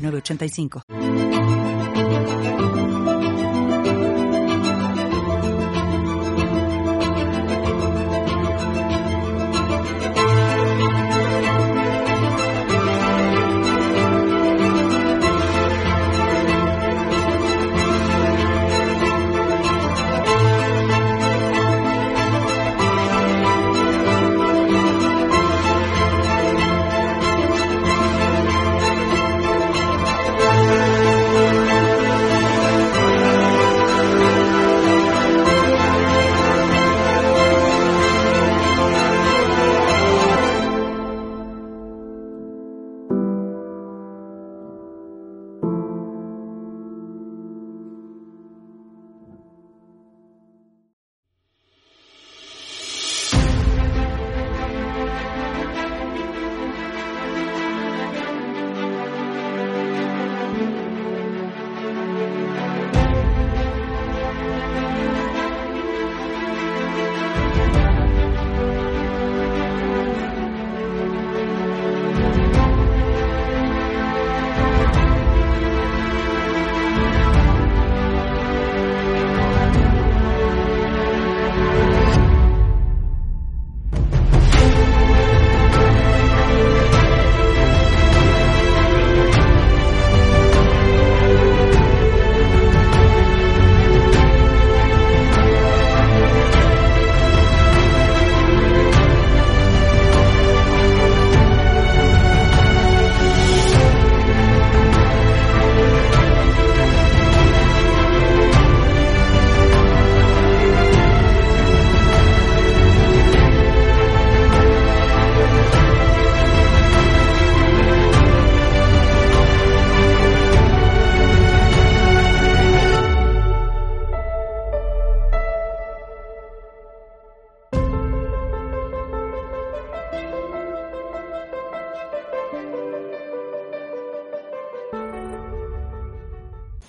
985. 0.00 1.39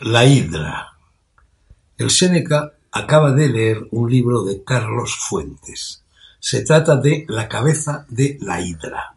La 0.03 0.25
Hidra. 0.25 0.97
El 1.95 2.09
Séneca 2.09 2.73
acaba 2.91 3.33
de 3.33 3.47
leer 3.47 3.87
un 3.91 4.09
libro 4.09 4.43
de 4.43 4.63
Carlos 4.63 5.15
Fuentes. 5.15 6.03
Se 6.39 6.63
trata 6.63 6.95
de 6.95 7.23
La 7.29 7.47
cabeza 7.47 8.07
de 8.09 8.39
la 8.41 8.61
Hidra. 8.61 9.13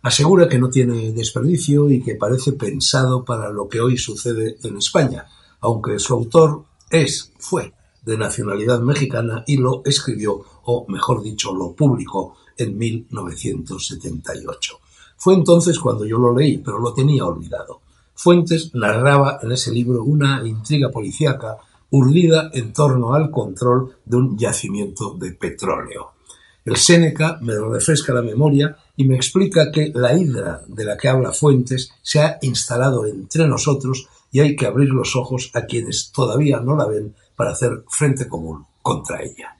Asegura 0.00 0.48
que 0.48 0.60
no 0.60 0.70
tiene 0.70 1.10
desperdicio 1.10 1.90
y 1.90 2.00
que 2.00 2.14
parece 2.14 2.52
pensado 2.52 3.24
para 3.24 3.50
lo 3.50 3.68
que 3.68 3.80
hoy 3.80 3.98
sucede 3.98 4.58
en 4.62 4.76
España, 4.76 5.26
aunque 5.58 5.98
su 5.98 6.14
autor 6.14 6.66
es, 6.88 7.32
fue, 7.40 7.74
de 8.02 8.16
nacionalidad 8.16 8.80
mexicana 8.80 9.42
y 9.44 9.56
lo 9.56 9.82
escribió, 9.84 10.44
o 10.62 10.86
mejor 10.86 11.24
dicho, 11.24 11.52
lo 11.52 11.72
publicó 11.72 12.36
en 12.56 12.78
1978. 12.78 14.78
Fue 15.16 15.34
entonces 15.34 15.80
cuando 15.80 16.06
yo 16.06 16.16
lo 16.16 16.32
leí, 16.32 16.58
pero 16.58 16.78
lo 16.78 16.94
tenía 16.94 17.24
olvidado. 17.24 17.80
Fuentes 18.20 18.74
narraba 18.74 19.38
en 19.44 19.52
ese 19.52 19.70
libro 19.70 20.02
una 20.02 20.42
intriga 20.44 20.90
policíaca 20.90 21.58
urdida 21.90 22.50
en 22.52 22.72
torno 22.72 23.14
al 23.14 23.30
control 23.30 23.94
de 24.04 24.16
un 24.16 24.36
yacimiento 24.36 25.14
de 25.14 25.30
petróleo. 25.34 26.14
El 26.64 26.78
Séneca 26.78 27.38
me 27.40 27.54
refresca 27.56 28.12
la 28.12 28.22
memoria 28.22 28.76
y 28.96 29.04
me 29.04 29.14
explica 29.14 29.70
que 29.70 29.92
la 29.94 30.18
hidra 30.18 30.62
de 30.66 30.84
la 30.84 30.96
que 30.96 31.06
habla 31.06 31.32
Fuentes 31.32 31.92
se 32.02 32.18
ha 32.18 32.40
instalado 32.42 33.06
entre 33.06 33.46
nosotros 33.46 34.08
y 34.32 34.40
hay 34.40 34.56
que 34.56 34.66
abrir 34.66 34.88
los 34.88 35.14
ojos 35.14 35.52
a 35.54 35.66
quienes 35.66 36.10
todavía 36.10 36.58
no 36.58 36.74
la 36.74 36.86
ven 36.86 37.14
para 37.36 37.52
hacer 37.52 37.84
frente 37.88 38.26
común 38.26 38.66
contra 38.82 39.22
ella. 39.22 39.56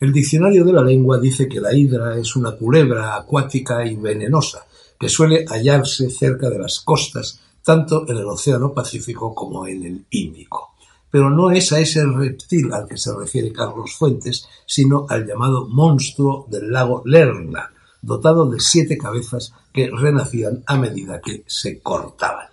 El 0.00 0.12
diccionario 0.12 0.64
de 0.64 0.72
la 0.72 0.82
lengua 0.82 1.20
dice 1.20 1.48
que 1.48 1.60
la 1.60 1.72
hidra 1.72 2.18
es 2.18 2.34
una 2.34 2.50
culebra 2.50 3.14
acuática 3.14 3.86
y 3.86 3.94
venenosa 3.94 4.66
que 4.98 5.08
suele 5.08 5.44
hallarse 5.46 6.10
cerca 6.10 6.50
de 6.50 6.58
las 6.58 6.80
costas 6.80 7.40
tanto 7.64 8.08
en 8.08 8.16
el 8.16 8.26
Océano 8.26 8.72
Pacífico 8.72 9.34
como 9.34 9.66
en 9.66 9.84
el 9.84 10.06
Índico. 10.10 10.74
Pero 11.10 11.28
no 11.28 11.50
es 11.50 11.72
a 11.72 11.80
ese 11.80 12.04
reptil 12.06 12.72
al 12.72 12.86
que 12.86 12.96
se 12.96 13.12
refiere 13.14 13.52
Carlos 13.52 13.94
Fuentes, 13.96 14.46
sino 14.66 15.06
al 15.08 15.26
llamado 15.26 15.66
monstruo 15.66 16.46
del 16.48 16.70
lago 16.70 17.02
Lerna, 17.04 17.72
dotado 18.00 18.48
de 18.48 18.60
siete 18.60 18.96
cabezas 18.96 19.52
que 19.72 19.90
renacían 19.90 20.62
a 20.66 20.76
medida 20.76 21.20
que 21.20 21.44
se 21.46 21.80
cortaban. 21.80 22.46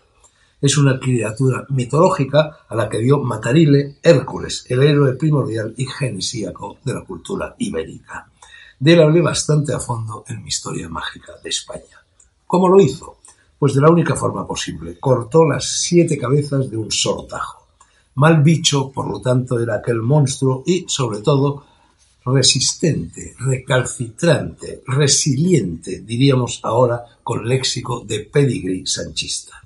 Es 0.60 0.78
una 0.78 1.00
criatura 1.00 1.68
mitológica 1.70 2.66
a 2.68 2.76
la 2.76 2.90
que 2.90 2.98
dio 2.98 3.20
Matarile 3.20 3.98
Hércules, 4.02 4.66
el 4.70 4.82
héroe 4.82 5.14
primordial 5.14 5.76
y 5.78 5.86
genesíaco 5.86 6.80
de 6.84 6.96
la 6.96 7.06
cultura 7.06 7.56
ibérica. 7.60 8.28
De 8.80 8.94
él 8.94 9.02
hablé 9.02 9.22
bastante 9.22 9.74
a 9.74 9.80
fondo 9.80 10.24
en 10.28 10.42
mi 10.42 10.50
historia 10.50 10.90
mágica 10.90 11.34
de 11.44 11.50
España. 11.50 12.04
¿Cómo 12.48 12.70
lo 12.70 12.80
hizo? 12.80 13.18
Pues 13.60 13.74
de 13.74 13.82
la 13.82 13.90
única 13.90 14.16
forma 14.16 14.46
posible, 14.46 15.00
cortó 15.00 15.46
las 15.46 15.82
siete 15.82 16.18
cabezas 16.18 16.70
de 16.70 16.78
un 16.78 16.92
solo. 16.92 17.28
Mal 18.16 18.42
bicho, 18.42 18.92
por 18.92 19.10
lo 19.10 19.22
tanto, 19.22 19.60
era 19.60 19.76
aquel 19.76 20.02
monstruo 20.02 20.64
y, 20.66 20.86
sobre 20.88 21.20
todo, 21.22 21.64
resistente, 22.26 23.36
recalcitrante, 23.40 24.84
resiliente, 24.86 26.00
diríamos 26.00 26.60
ahora 26.64 27.04
con 27.24 27.48
léxico 27.48 28.04
de 28.06 28.22
pedigree 28.22 28.86
sanchista. 28.86 29.62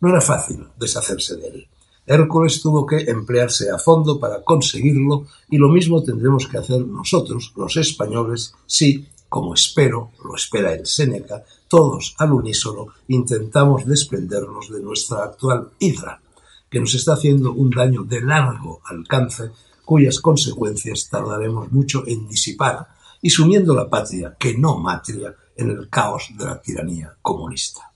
No 0.00 0.08
era 0.08 0.20
fácil 0.20 0.66
deshacerse 0.78 1.36
de 1.36 1.48
él. 1.48 1.66
Hércules 2.06 2.60
tuvo 2.60 2.86
que 2.86 2.98
emplearse 3.02 3.70
a 3.70 3.78
fondo 3.78 4.18
para 4.18 4.42
conseguirlo 4.42 5.26
y 5.48 5.58
lo 5.58 5.68
mismo 5.68 6.02
tendremos 6.02 6.48
que 6.48 6.58
hacer 6.58 6.80
nosotros, 6.80 7.52
los 7.56 7.76
españoles, 7.76 8.52
si, 8.66 9.06
como 9.30 9.54
espero, 9.54 10.10
lo 10.22 10.34
espera 10.34 10.74
el 10.74 10.84
Séneca, 10.84 11.44
todos 11.68 12.14
al 12.18 12.32
unísono 12.32 12.88
intentamos 13.08 13.86
desprendernos 13.86 14.70
de 14.70 14.80
nuestra 14.80 15.24
actual 15.24 15.70
hidra, 15.78 16.20
que 16.68 16.80
nos 16.80 16.94
está 16.94 17.14
haciendo 17.14 17.52
un 17.52 17.70
daño 17.70 18.02
de 18.02 18.20
largo 18.20 18.82
alcance 18.84 19.50
cuyas 19.84 20.20
consecuencias 20.20 21.08
tardaremos 21.08 21.72
mucho 21.72 22.02
en 22.06 22.28
disipar 22.28 22.88
y 23.22 23.30
sumiendo 23.30 23.74
la 23.74 23.88
patria, 23.88 24.36
que 24.38 24.56
no 24.58 24.78
matria, 24.78 25.34
en 25.56 25.70
el 25.70 25.88
caos 25.88 26.30
de 26.36 26.44
la 26.44 26.60
tiranía 26.60 27.14
comunista. 27.22 27.92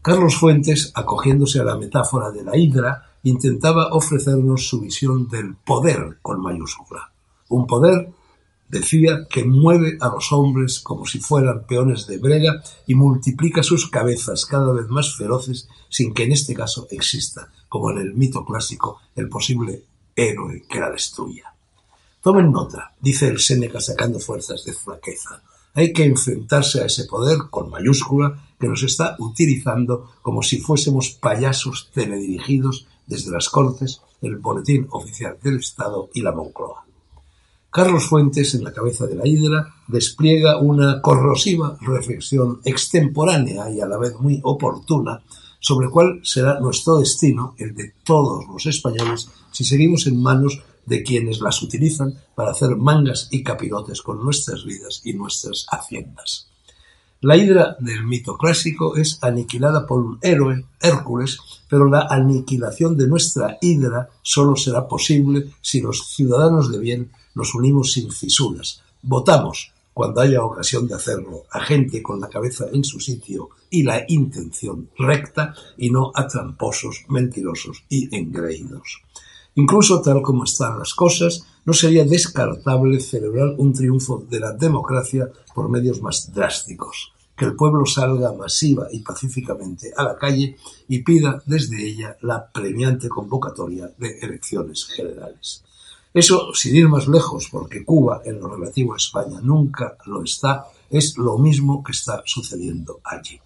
Carlos 0.00 0.36
Fuentes, 0.36 0.92
acogiéndose 0.94 1.60
a 1.60 1.64
la 1.64 1.76
metáfora 1.76 2.30
de 2.30 2.44
la 2.44 2.56
hidra, 2.56 3.12
intentaba 3.22 3.92
ofrecernos 3.92 4.68
su 4.68 4.80
visión 4.80 5.28
del 5.28 5.54
poder 5.54 6.18
con 6.22 6.40
mayúscula. 6.40 7.12
Un 7.48 7.66
poder, 7.66 8.10
decía, 8.72 9.26
que 9.28 9.44
mueve 9.44 9.98
a 10.00 10.08
los 10.08 10.32
hombres 10.32 10.80
como 10.80 11.06
si 11.06 11.20
fueran 11.20 11.66
peones 11.66 12.06
de 12.06 12.16
brega 12.16 12.64
y 12.86 12.94
multiplica 12.94 13.62
sus 13.62 13.88
cabezas 13.88 14.46
cada 14.46 14.72
vez 14.72 14.88
más 14.88 15.14
feroces 15.14 15.68
sin 15.90 16.14
que 16.14 16.24
en 16.24 16.32
este 16.32 16.54
caso 16.54 16.88
exista, 16.90 17.52
como 17.68 17.90
en 17.90 17.98
el 17.98 18.14
mito 18.14 18.44
clásico, 18.44 18.98
el 19.14 19.28
posible 19.28 19.84
héroe 20.16 20.64
que 20.68 20.80
la 20.80 20.90
destruya. 20.90 21.54
Tomen 22.22 22.50
nota, 22.50 22.94
dice 23.00 23.28
el 23.28 23.40
Séneca 23.40 23.80
sacando 23.80 24.18
fuerzas 24.18 24.64
de 24.64 24.72
flaqueza. 24.72 25.42
Hay 25.74 25.92
que 25.92 26.04
enfrentarse 26.04 26.80
a 26.80 26.86
ese 26.86 27.04
poder 27.04 27.38
con 27.50 27.68
mayúscula 27.68 28.42
que 28.58 28.68
nos 28.68 28.82
está 28.82 29.16
utilizando 29.18 30.12
como 30.22 30.42
si 30.42 30.60
fuésemos 30.60 31.10
payasos 31.10 31.90
teledirigidos 31.92 32.86
desde 33.06 33.32
las 33.32 33.50
Cortes, 33.50 34.00
el 34.22 34.36
Boletín 34.36 34.86
Oficial 34.90 35.36
del 35.42 35.58
Estado 35.58 36.08
y 36.14 36.22
la 36.22 36.32
Moncloa. 36.32 36.86
Carlos 37.72 38.04
Fuentes, 38.04 38.54
en 38.54 38.64
la 38.64 38.72
cabeza 38.74 39.06
de 39.06 39.14
la 39.14 39.26
hidra, 39.26 39.74
despliega 39.88 40.58
una 40.58 41.00
corrosiva 41.00 41.78
reflexión 41.80 42.60
extemporánea 42.66 43.70
y 43.70 43.80
a 43.80 43.86
la 43.86 43.96
vez 43.96 44.12
muy 44.20 44.40
oportuna 44.44 45.22
sobre 45.58 45.88
cuál 45.88 46.20
será 46.22 46.60
nuestro 46.60 46.98
destino, 46.98 47.54
el 47.56 47.74
de 47.74 47.94
todos 48.04 48.44
los 48.46 48.66
españoles, 48.66 49.30
si 49.52 49.64
seguimos 49.64 50.06
en 50.06 50.20
manos 50.20 50.60
de 50.84 51.02
quienes 51.02 51.40
las 51.40 51.62
utilizan 51.62 52.12
para 52.34 52.50
hacer 52.50 52.76
mangas 52.76 53.28
y 53.30 53.42
capirotes 53.42 54.02
con 54.02 54.22
nuestras 54.22 54.66
vidas 54.66 55.00
y 55.04 55.14
nuestras 55.14 55.64
haciendas. 55.70 56.51
La 57.22 57.36
hidra 57.36 57.76
del 57.78 58.04
mito 58.04 58.36
clásico 58.36 58.96
es 58.96 59.18
aniquilada 59.22 59.86
por 59.86 60.00
un 60.00 60.18
héroe, 60.22 60.64
Hércules, 60.80 61.38
pero 61.70 61.88
la 61.88 62.08
aniquilación 62.10 62.96
de 62.96 63.06
nuestra 63.06 63.58
hidra 63.60 64.08
solo 64.22 64.56
será 64.56 64.88
posible 64.88 65.52
si 65.60 65.80
los 65.80 66.08
ciudadanos 66.16 66.72
de 66.72 66.80
bien 66.80 67.12
nos 67.36 67.54
unimos 67.54 67.92
sin 67.92 68.10
fisuras, 68.10 68.82
votamos 69.02 69.72
cuando 69.94 70.20
haya 70.20 70.42
ocasión 70.42 70.88
de 70.88 70.94
hacerlo 70.94 71.44
a 71.52 71.60
gente 71.60 72.02
con 72.02 72.20
la 72.20 72.28
cabeza 72.28 72.64
en 72.72 72.82
su 72.82 72.98
sitio 72.98 73.50
y 73.70 73.84
la 73.84 74.04
intención 74.08 74.90
recta 74.98 75.54
y 75.76 75.90
no 75.90 76.10
a 76.16 76.26
tramposos, 76.26 77.04
mentirosos 77.08 77.84
y 77.88 78.12
engreídos. 78.16 79.00
Incluso 79.54 80.00
tal 80.00 80.22
como 80.22 80.44
están 80.44 80.78
las 80.78 80.94
cosas, 80.94 81.44
no 81.64 81.72
sería 81.72 82.04
descartable 82.04 83.00
celebrar 83.00 83.54
un 83.58 83.72
triunfo 83.72 84.24
de 84.28 84.40
la 84.40 84.52
democracia 84.52 85.30
por 85.54 85.68
medios 85.68 86.00
más 86.00 86.32
drásticos, 86.32 87.12
que 87.36 87.44
el 87.44 87.54
pueblo 87.54 87.84
salga 87.84 88.32
masiva 88.32 88.88
y 88.90 89.00
pacíficamente 89.00 89.92
a 89.96 90.04
la 90.04 90.16
calle 90.16 90.56
y 90.88 91.02
pida 91.02 91.42
desde 91.44 91.86
ella 91.86 92.16
la 92.22 92.50
premiante 92.50 93.08
convocatoria 93.08 93.92
de 93.98 94.18
elecciones 94.20 94.86
generales. 94.86 95.62
Eso, 96.14 96.52
sin 96.54 96.76
ir 96.76 96.88
más 96.88 97.08
lejos, 97.08 97.48
porque 97.50 97.84
Cuba, 97.84 98.22
en 98.24 98.38
lo 98.38 98.48
relativo 98.48 98.92
a 98.92 98.98
España, 98.98 99.40
nunca 99.42 99.96
lo 100.06 100.22
está, 100.22 100.66
es 100.90 101.16
lo 101.16 101.38
mismo 101.38 101.82
que 101.82 101.92
está 101.92 102.22
sucediendo 102.26 103.00
allí. 103.04 103.40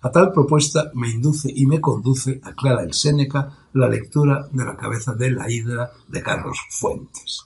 A 0.00 0.10
tal 0.10 0.32
propuesta 0.32 0.90
me 0.94 1.10
induce 1.10 1.52
y 1.52 1.66
me 1.66 1.80
conduce, 1.80 2.40
aclara 2.44 2.82
el 2.82 2.92
Séneca, 2.92 3.67
la 3.78 3.88
lectura 3.88 4.48
de 4.52 4.64
la 4.64 4.76
cabeza 4.76 5.14
de 5.14 5.30
la 5.30 5.50
hidra 5.50 5.90
de 6.08 6.22
Carlos 6.22 6.58
Fuentes. 6.70 7.42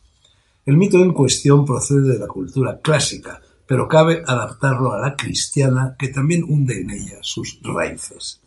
El 0.64 0.76
mito 0.76 0.98
en 0.98 1.12
cuestión 1.12 1.64
procede 1.64 2.12
de 2.12 2.18
la 2.18 2.26
cultura 2.26 2.80
clásica, 2.80 3.40
pero 3.66 3.88
cabe 3.88 4.22
adaptarlo 4.26 4.92
a 4.92 5.00
la 5.00 5.16
cristiana 5.16 5.96
que 5.98 6.08
también 6.08 6.44
hunde 6.44 6.80
en 6.80 6.90
ella 6.90 7.18
sus 7.22 7.60
raíces. 7.62 8.40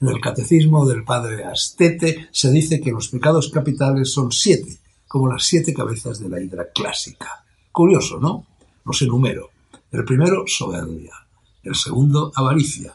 En 0.00 0.08
el 0.08 0.20
catecismo 0.20 0.86
del 0.86 1.04
padre 1.04 1.44
Astete 1.44 2.28
se 2.30 2.50
dice 2.50 2.80
que 2.80 2.92
los 2.92 3.08
pecados 3.08 3.50
capitales 3.50 4.12
son 4.12 4.32
siete, 4.32 4.78
como 5.06 5.30
las 5.30 5.44
siete 5.44 5.72
cabezas 5.72 6.20
de 6.20 6.28
la 6.28 6.40
hidra 6.40 6.70
clásica. 6.74 7.44
Curioso, 7.72 8.18
¿no? 8.18 8.46
Los 8.84 9.00
enumero. 9.02 9.50
El 9.90 10.04
primero, 10.04 10.44
soberbia. 10.46 11.12
El 11.62 11.74
segundo, 11.74 12.32
avaricia 12.34 12.94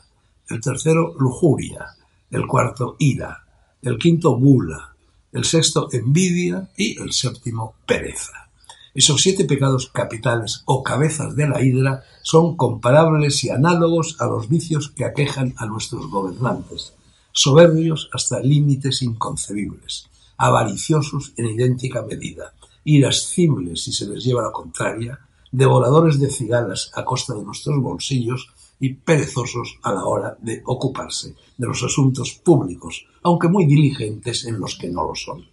el 0.51 0.61
tercero 0.61 1.15
lujuria, 1.17 1.95
el 2.29 2.45
cuarto 2.45 2.95
ira, 2.99 3.43
el 3.81 3.97
quinto 3.97 4.31
gula, 4.37 4.95
el 5.31 5.45
sexto 5.45 5.89
envidia. 5.91 6.69
Y 6.77 7.01
el 7.01 7.13
séptimo 7.13 7.75
pereza. 7.85 8.49
Esos 8.93 9.21
siete 9.21 9.45
pecados 9.45 9.87
capitales 9.87 10.63
o 10.65 10.83
cabezas 10.83 11.35
de 11.35 11.47
la 11.47 11.63
hidra 11.63 12.03
son 12.23 12.57
comparables 12.57 13.43
y 13.45 13.49
análogos 13.49 14.17
a 14.19 14.25
los 14.25 14.49
vicios 14.49 14.89
que 14.89 15.05
aquejan 15.05 15.53
a 15.57 15.65
nuestros 15.65 16.07
gobernantes, 16.07 16.93
soberbios 17.31 18.09
hasta 18.13 18.41
límites 18.41 19.01
inconcebibles, 19.01 20.09
avariciosos 20.35 21.31
en 21.37 21.45
idéntica 21.47 22.01
medida, 22.01 22.53
irascibles 22.83 23.83
si 23.83 23.93
se 23.93 24.07
les 24.07 24.25
lleva 24.25 24.41
la 24.41 24.51
contraria, 24.51 25.19
devoradores 25.53 26.19
de 26.19 26.29
cigalas 26.29 26.91
a 26.93 27.05
costa 27.05 27.33
de 27.33 27.43
nuestros 27.43 27.79
bolsillos 27.81 28.49
y 28.81 28.95
perezosos 28.95 29.77
a 29.83 29.93
la 29.93 30.03
hora 30.03 30.35
de 30.41 30.61
ocuparse 30.65 31.35
de 31.55 31.67
los 31.67 31.83
asuntos 31.83 32.33
públicos, 32.33 33.05
aunque 33.21 33.47
muy 33.47 33.65
diligentes 33.65 34.43
en 34.45 34.59
los 34.59 34.75
que 34.75 34.89
no 34.89 35.05
lo 35.05 35.15
son. 35.15 35.45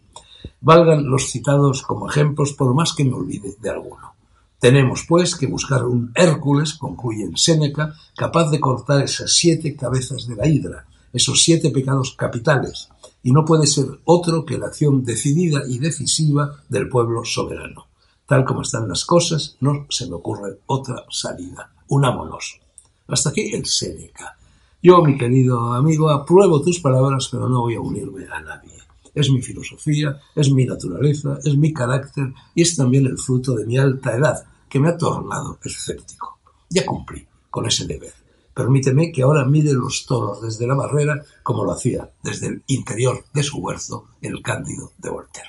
Valgan 0.63 1.09
los 1.09 1.31
citados 1.31 1.83
como 1.83 2.09
ejemplos 2.09 2.55
por 2.55 2.75
más 2.75 2.95
que 2.95 3.05
me 3.05 3.13
olvide 3.13 3.55
de 3.61 3.71
alguno. 3.71 4.15
Tenemos, 4.59 5.05
pues, 5.07 5.37
que 5.37 5.47
buscar 5.47 5.85
un 5.85 6.11
Hércules, 6.15 6.75
concluye 6.75 7.23
en 7.23 7.37
Séneca, 7.37 7.95
capaz 8.17 8.51
de 8.51 8.59
cortar 8.59 9.05
esas 9.05 9.33
siete 9.33 9.77
cabezas 9.77 10.27
de 10.27 10.35
la 10.35 10.49
hidra, 10.49 10.87
esos 11.13 11.43
siete 11.43 11.71
pecados 11.71 12.15
capitales, 12.17 12.89
y 13.23 13.33
no 13.33 13.45
puede 13.45 13.67
ser 13.67 13.87
otro 14.05 14.45
que 14.47 14.59
la 14.59 14.67
acción 14.67 15.05
decidida 15.05 15.63
y 15.69 15.79
decisiva 15.79 16.63
del 16.69 16.89
pueblo 16.89 17.25
soberano. 17.25 17.89
Tal 18.27 18.45
como 18.45 18.63
están 18.63 18.89
las 18.89 19.05
cosas, 19.05 19.57
no 19.61 19.87
se 19.91 20.09
me 20.09 20.15
ocurre 20.15 20.61
otra 20.67 21.05
salida. 21.11 21.73
Unámonos. 21.89 22.61
Hasta 23.09 23.31
aquí 23.31 23.55
el 23.55 23.65
Séneca. 23.65 24.37
Yo, 24.83 25.03
mi 25.03 25.17
querido 25.17 25.73
amigo, 25.73 26.11
apruebo 26.11 26.61
tus 26.61 26.79
palabras, 26.79 27.29
pero 27.33 27.49
no 27.49 27.63
voy 27.63 27.75
a 27.75 27.81
unirme 27.81 28.27
a 28.31 28.41
nadie. 28.41 28.75
Es 29.15 29.31
mi 29.31 29.41
filosofía, 29.41 30.21
es 30.37 30.53
mi 30.53 30.67
naturaleza, 30.67 31.39
es 31.43 31.57
mi 31.57 31.73
carácter 31.73 32.33
y 32.55 32.63
es 32.63 32.77
también 32.77 33.07
el 33.07 33.19
fruto 33.19 33.55
de 33.55 33.67
mi 33.67 33.79
alta 33.79 34.15
edad, 34.15 34.45
que 34.69 34.79
me 34.79 34.91
ha 34.91 34.97
tornado 34.97 35.59
escéptico. 35.65 36.39
Ya 36.69 36.85
cumplí 36.85 37.27
con 37.51 37.67
ese 37.67 37.87
deber. 37.87 38.13
Permíteme 38.55 39.11
que 39.11 39.23
ahora 39.23 39.45
mire 39.47 39.73
los 39.73 40.05
toros 40.05 40.43
desde 40.43 40.67
la 40.67 40.75
barrera 40.75 41.23
como 41.43 41.65
lo 41.65 41.73
hacía 41.73 42.11
desde 42.23 42.49
el 42.49 42.63
interior 42.67 43.25
de 43.33 43.43
su 43.43 43.59
huerzo 43.59 44.09
el 44.21 44.43
Cándido 44.43 44.93
de 44.99 45.11
Voltaire. 45.11 45.49